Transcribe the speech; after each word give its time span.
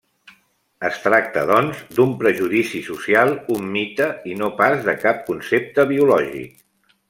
Es 0.87 0.95
tracta, 1.01 1.43
doncs, 1.51 1.83
d'un 1.97 2.15
prejudici 2.23 2.81
social, 2.87 3.35
un 3.59 3.69
mite, 3.77 4.09
i 4.33 4.37
no 4.41 4.51
pas 4.63 4.83
de 4.89 4.99
cap 5.07 5.23
concepte 5.31 5.87
biològic. 5.95 6.59